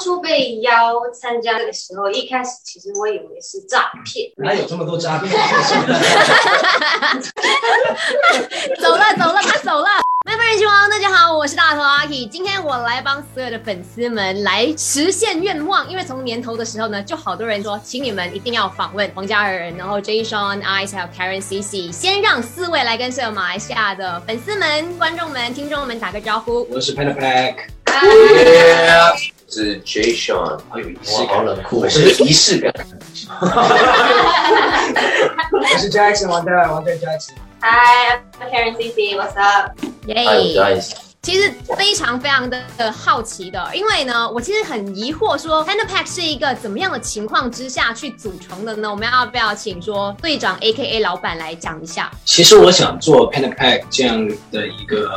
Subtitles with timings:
[0.00, 5.30] 初被邀参加的时候，一开始其实我以为是诈骗，哪有这么多诈骗？
[8.80, 9.88] 走了走了，他走了。
[10.26, 21.62] 麦夫人希望大家好，我是大头阿 K，今天我来帮所有的粉丝们来实现愿望，因为从年头的时候呢，就好多人说，请你们一定要访问王嘉尔，然后 Jason、Ice 还有 Karen、C.
[21.62, 26.66] C，先让四位来跟所有马来西亚的粉丝们、观众们、听众们打个招呼。
[26.70, 27.56] 我是 Panda Pack，
[29.50, 30.14] 是 J.
[30.14, 32.72] Sean，好有仪式感好感，冷酷我是仪式感。
[35.52, 37.34] 我是 Jackson 王代王代 Jackson。
[37.60, 39.72] Hi，I'm Karen CC，What's up？
[41.22, 42.58] 其实非常非常的
[42.90, 48.90] 好奇的，因为呢，我其实很疑惑说 Panda Pack 是一个怎么样的情况之下去组成的呢？
[48.90, 52.10] 我们要不要请说队长 A K A 老板来讲一下？
[52.24, 55.10] 其实我想做 Panda Pack 这样的一个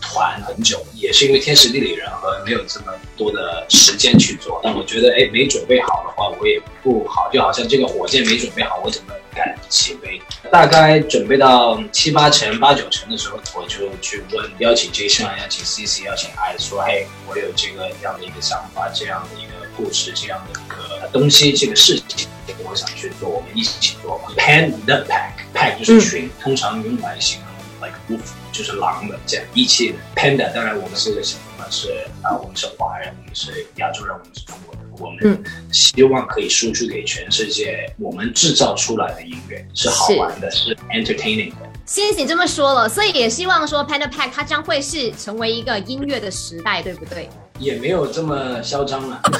[0.00, 4.60] 团很久，也是因为天时地利人和，没有这么多的时间去做。
[4.62, 7.28] 但我觉得，哎，没准备好的话，我也不好。
[7.32, 10.20] 就好像这个火箭没准备好，我怎么敢起飞？
[10.50, 22.28] 大概准备到七八成、八九成的时候，我就去问邀请 Jason、邀请 CC、邀请 I 说，嘿，我有这个样的一个想法，这样的一个故事，这样的一个东西，这个事情，
[22.64, 24.32] 我想去做，我们一起做吧。
[24.36, 29.98] Pan the pack，pack 就是群，通常用来形容 like wolf 就是狼的这样义气的。
[30.16, 41.56] Panda 当然我们是什么是啊、我们是华人，我们是亚洲人，我们是中国人，我们嗯希望可以输出给全世界，我们制造出来的音乐是好玩的，是 entertaining 的。
[41.86, 47.28] 先你这么说了，所以也希望说 Panda Pack 它将会是成为一个音乐的时代，对不对？
[47.58, 49.30] 也没有这么嚣张了，没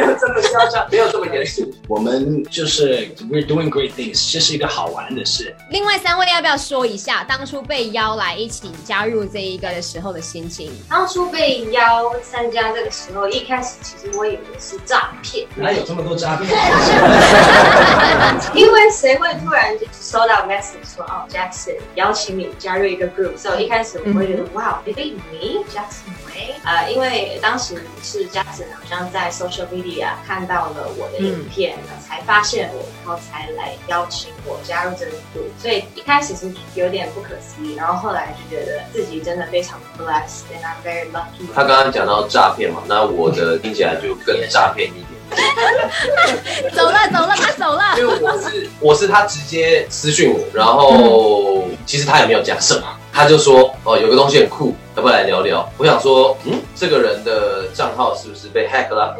[0.00, 1.72] 有这么嚣张，没有这么严肃。
[1.90, 5.52] 我们就是 we're doing great things，这是一个好玩的事。
[5.70, 10.70] 另外三位要不要说一下当初被邀来一起加入这一个的时候的心情？
[10.88, 16.48] 当初被邀参加这个时候，一开始其实我以为是诈骗，哪有这么多诈骗？
[18.54, 26.54] 因为谁会突然就收到 message 说哦，Jackson 邀请你加入一个 group，所以一开始我会觉得哇，Did they me Jackson Way？
[26.64, 41.46] 呃，因为当时是 Jackson 好像在 social media 看到了我的影片，才发现我，然后才来邀请我加入这个 group，所以一开始是有点不可思议，然后后来就觉得自己真的非常 blessed，and I'm very lucky。
[41.54, 45.10] 他刚刚讲到诈骗嘛，那我的听起来就更诈骗一点，
[46.74, 47.98] 走了走了，他走了。
[47.98, 55.66] 因为我是我是他直接私讯我，然后其实他也没有讲什么，他就说哦有个东西很酷，要不要来聊聊？
[55.78, 59.16] 我想说，嗯，这个人的账号是不是被 hack 了？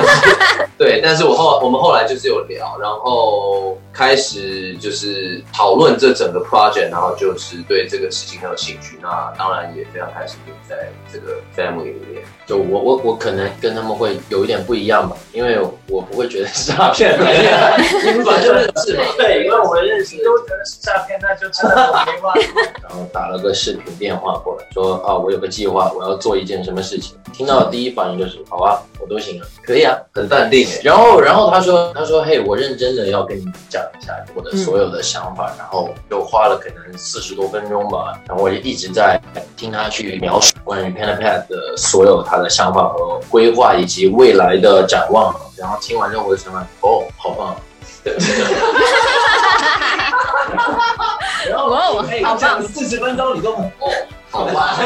[0.76, 10.38] 对，但是我后我们后来就是有聊，然后开始就是讨论这整个 project，然后就是对这个事情很有兴趣，那当然也非常开心
[10.68, 12.22] 在这个 family 里面。
[12.46, 15.58] 就我我我可能跟他们会有一点不一样吧，因为
[15.88, 22.62] 我不会觉得是诈骗，你们本来就认识嘛，对，因为我认识，都觉得是诈骗，那就真的没话说。
[22.82, 27.16] 然后打了个视频电话过来，说啊，我有个计划，我要做一件什么事情。
[27.32, 29.96] 听到第一反应就是，好啊，我都行啊，可以啊。
[30.12, 30.80] 很淡定哎。
[30.84, 39.18] 然后，然后他说，他说，嘿，我认真的要跟你讲一下我的所有的想法，然后就花了可能四十多分钟吧，然后我就一直在
[39.56, 45.34] 听他去描述关于 pan pad 的所有他的想法和规划以及未来的展望。
[45.56, 46.52] 然后听完之后，我就想，
[46.82, 47.56] 哦，好棒。
[48.04, 48.14] 对
[51.48, 53.66] 然后哇哦哎好棒讲四十分钟你都哦，
[54.38, 54.78] 好吧，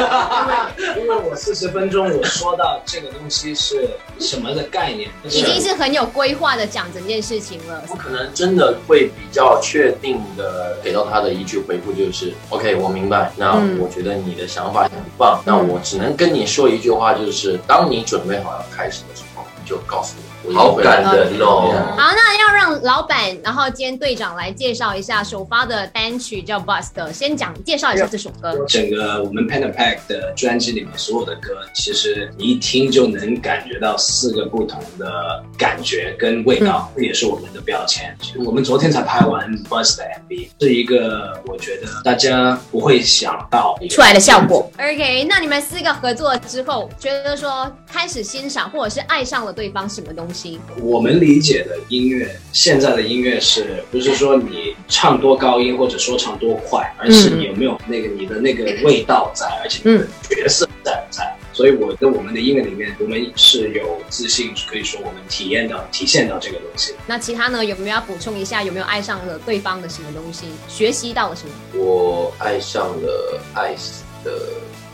[0.78, 7.82] 因 为因为我四十分钟我说到这个东西是什么的概念，已经是很有规划的讲整件事情了。
[7.90, 13.30] 我可能真的会比较确定的给到他的一句回复就是，OK，我明白。
[13.36, 15.42] 那嗯我觉得你的想法很棒。
[15.44, 20.31] 那我只能跟你说一句话，就是当你准备好要开始的时候，你就告诉我。
[20.52, 21.72] 好感人哦！
[21.96, 28.64] 好，那要让老板，然后兼队长来介绍一下首发的单曲叫《Bust》，先讲介绍一下这首歌。
[28.66, 38.14] 整个我们 Panda Pack 的专辑里面所有的歌，其实你一听就能感觉到四个不同的感觉跟味道，这也是我们的标签。
[38.44, 44.70] 我们昨天才拍完 Bust 的 MV，是一个我觉得大家不会想到出来的效果。
[44.78, 50.31] OK，那你们四个合作之后，觉得说开始欣赏或者是爱上了对方什么东西？
[50.80, 61.36] 我们理解的音乐，现在的音乐是不是说你唱多高音或者说唱多快，而是你有没有那个你的那个味道在，而且你的角色在不在？
[61.54, 66.94] 所以我的我们的音乐里面，我们是有自信，可以说我们体验到、体现到这个东西。
[67.06, 67.62] 那其他呢？
[67.62, 68.62] 有没有要补充一下？
[68.62, 70.46] 有没有爱上了对方的什么东西？
[70.66, 71.52] 学习到了什么？
[71.74, 74.32] 我爱上了 Ice，的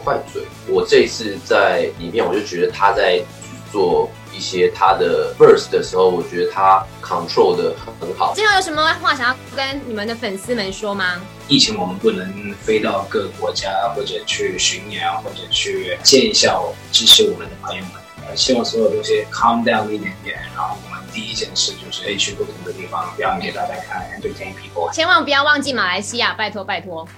[0.02, 0.42] 快嘴。
[0.66, 3.22] 我这一次在里面，我就觉得他在
[3.70, 8.34] 做一些他的 verse 的时候，我觉得他 control 的很好。
[8.34, 11.20] 最后有什么话想要跟你们的粉丝们说吗？
[11.48, 17.92] 疫情我们不能飞到各个国家，或者去巡演，或者去见一下我支持我们的朋友们。
[18.28, 24.92] 呃希望所有东西 calm down 一点点，然后我们第一件事就是可以去不同的地方表演给大家看，entertain people。
[24.92, 27.08] 千万不要忘记马来西亚，拜托拜托。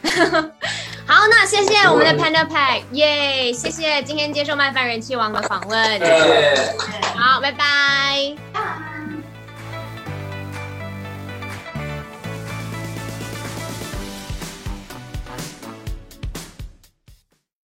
[1.11, 3.53] 好，那谢谢我们的 Panda Pack，耶！
[3.53, 5.99] 谢谢今天接受麦饭人气王的访问。
[5.99, 6.77] 谢谢。
[7.19, 8.50] 好，拜拜。